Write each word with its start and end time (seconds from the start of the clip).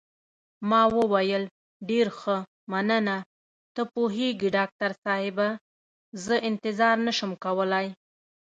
ما 0.69 0.81
وویل: 0.97 1.43
ډېر 1.89 2.07
ښه، 2.19 2.37
مننه، 2.71 3.17
ته 3.73 3.81
پوهېږې 3.93 4.47
ډاکټر 4.57 4.91
صاحبه، 5.03 5.47
زه 6.25 6.35
انتظار 6.49 6.97
نه 7.05 7.11
شم 7.17 7.31
کولای. 7.43 7.87